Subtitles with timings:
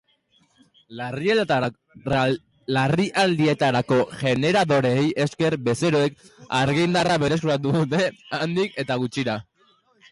[2.77, 6.19] Larrialdietarako generadoreei esker, bezeroek
[6.63, 8.05] argindarra berreskuratu dute
[8.41, 9.41] handik eta gutxira.